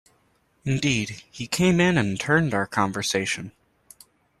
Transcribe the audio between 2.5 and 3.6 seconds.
our conversation.